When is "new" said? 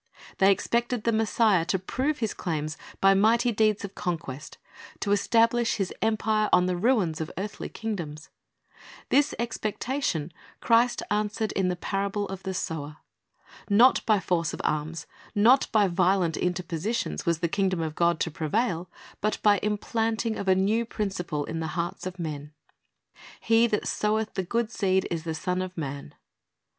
20.55-20.83